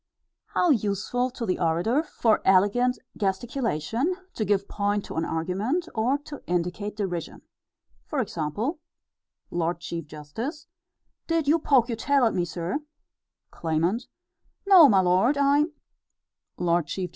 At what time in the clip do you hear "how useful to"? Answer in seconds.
0.55-1.45